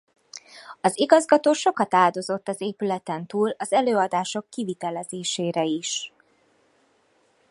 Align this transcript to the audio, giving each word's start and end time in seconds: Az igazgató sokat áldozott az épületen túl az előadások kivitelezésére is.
Az 0.81 0.99
igazgató 0.99 1.51
sokat 1.53 1.93
áldozott 1.93 2.47
az 2.47 2.61
épületen 2.61 3.25
túl 3.25 3.55
az 3.57 3.71
előadások 3.73 4.49
kivitelezésére 4.49 5.63
is. 5.63 6.13